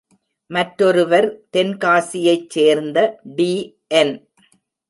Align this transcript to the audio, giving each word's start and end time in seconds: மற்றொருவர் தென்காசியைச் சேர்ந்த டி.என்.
மற்றொருவர் 0.49 1.27
தென்காசியைச் 1.57 2.49
சேர்ந்த 2.49 2.97
டி.என். 3.35 4.15